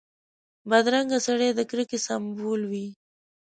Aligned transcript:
بدرنګه 0.69 1.19
سړی 1.27 1.49
د 1.53 1.59
کرکې 1.69 1.97
سمبول 2.07 2.61
وي 2.71 2.87